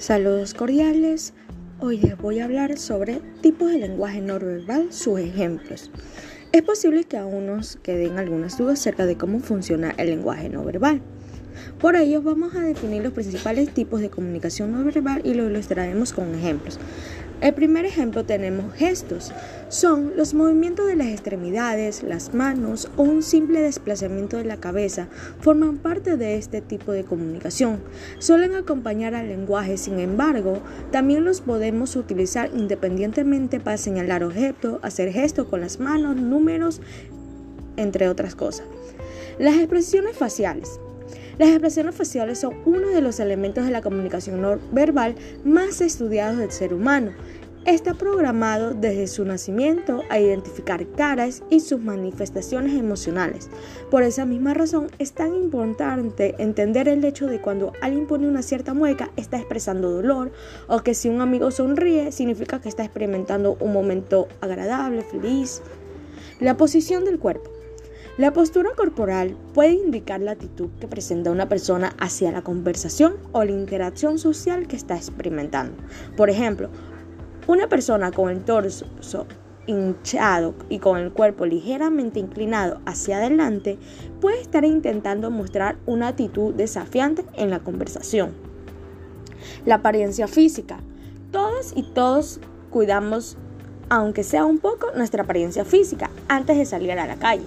[0.00, 1.34] Saludos cordiales.
[1.78, 5.90] Hoy les voy a hablar sobre tipos de lenguaje no verbal, sus ejemplos.
[6.52, 10.64] Es posible que aún nos queden algunas dudas acerca de cómo funciona el lenguaje no
[10.64, 11.02] verbal.
[11.80, 16.12] Por ello vamos a definir los principales tipos de comunicación no verbal y lo ilustraremos
[16.12, 16.78] con ejemplos.
[17.40, 19.32] El primer ejemplo tenemos gestos.
[19.70, 25.08] Son los movimientos de las extremidades, las manos o un simple desplazamiento de la cabeza
[25.40, 27.80] forman parte de este tipo de comunicación.
[28.18, 30.58] Suelen acompañar al lenguaje, sin embargo,
[30.92, 36.82] también los podemos utilizar independientemente para señalar objetos, hacer gestos con las manos, números,
[37.78, 38.66] entre otras cosas.
[39.38, 40.78] Las expresiones faciales.
[41.40, 46.36] Las expresiones faciales son uno de los elementos de la comunicación no verbal más estudiados
[46.36, 47.12] del ser humano.
[47.64, 53.48] Está programado desde su nacimiento a identificar caras y sus manifestaciones emocionales.
[53.90, 58.42] Por esa misma razón es tan importante entender el hecho de cuando alguien pone una
[58.42, 60.32] cierta mueca está expresando dolor
[60.68, 65.62] o que si un amigo sonríe significa que está experimentando un momento agradable, feliz.
[66.38, 67.59] La posición del cuerpo.
[68.18, 73.44] La postura corporal puede indicar la actitud que presenta una persona hacia la conversación o
[73.44, 75.76] la interacción social que está experimentando.
[76.16, 76.70] Por ejemplo,
[77.46, 78.86] una persona con el torso
[79.66, 83.78] hinchado y con el cuerpo ligeramente inclinado hacia adelante
[84.20, 88.32] puede estar intentando mostrar una actitud desafiante en la conversación.
[89.64, 90.80] La apariencia física.
[91.30, 93.38] Todas y todos cuidamos,
[93.88, 97.44] aunque sea un poco, nuestra apariencia física antes de salir a la calle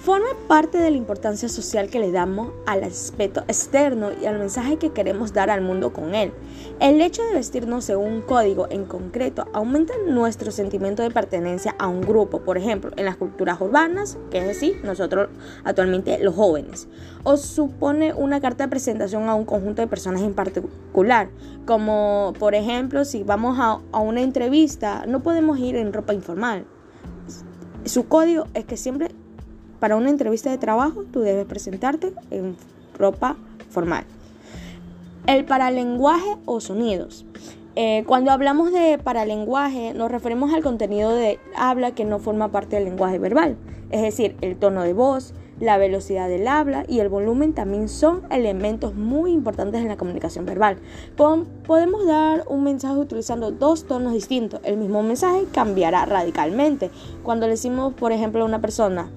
[0.00, 4.78] forma parte de la importancia social que le damos al aspecto externo y al mensaje
[4.78, 6.32] que queremos dar al mundo con él.
[6.80, 11.86] El hecho de vestirnos según un código en concreto aumenta nuestro sentimiento de pertenencia a
[11.88, 15.28] un grupo, por ejemplo, en las culturas urbanas, que es decir, nosotros
[15.64, 16.88] actualmente los jóvenes,
[17.22, 21.28] o supone una carta de presentación a un conjunto de personas en particular,
[21.66, 26.64] como por ejemplo, si vamos a, a una entrevista, no podemos ir en ropa informal.
[27.84, 29.10] Su código es que siempre
[29.80, 32.56] para una entrevista de trabajo, tú debes presentarte en
[32.96, 33.36] ropa
[33.70, 34.04] formal.
[35.26, 37.24] El paralenguaje o sonidos.
[37.76, 42.76] Eh, cuando hablamos de paralenguaje, nos referimos al contenido de habla que no forma parte
[42.76, 43.56] del lenguaje verbal,
[43.90, 48.22] es decir, el tono de voz, la velocidad del habla y el volumen también son
[48.30, 50.78] elementos muy importantes en la comunicación verbal.
[51.66, 54.60] podemos dar un mensaje utilizando dos tonos distintos.
[54.64, 56.90] El mismo mensaje cambiará radicalmente.
[57.22, 59.10] Cuando le decimos, por ejemplo, a una persona,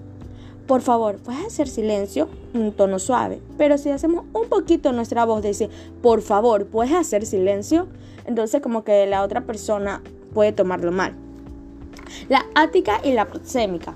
[0.68, 3.41] por favor, puedes hacer silencio, un tono suave.
[3.57, 5.69] Pero si hacemos un poquito nuestra voz, dice,
[6.01, 7.88] por favor, puedes hacer silencio,
[8.25, 10.01] entonces como que la otra persona
[10.34, 11.13] puede tomarlo mal.
[12.29, 13.96] La ática y la proxémica.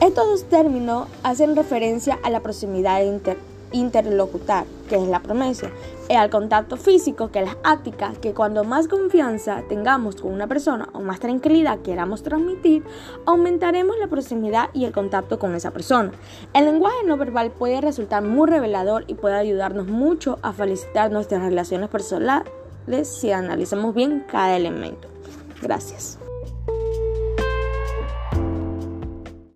[0.00, 3.36] Estos dos términos hacen referencia a la proximidad inter
[3.72, 5.70] interlocutar, que es la promesa,
[6.08, 10.46] y al contacto físico, que es la ática, que cuando más confianza tengamos con una
[10.46, 12.82] persona o más tranquilidad queramos transmitir,
[13.26, 16.12] aumentaremos la proximidad y el contacto con esa persona.
[16.54, 21.42] El lenguaje no verbal puede resultar muy revelador y puede ayudarnos mucho a felicitar nuestras
[21.42, 22.44] relaciones personales
[23.02, 25.08] si analizamos bien cada elemento.
[25.60, 26.18] Gracias.